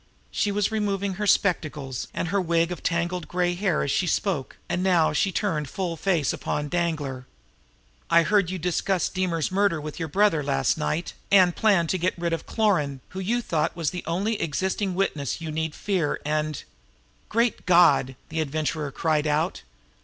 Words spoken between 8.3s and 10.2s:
you discuss Deemer's murder with your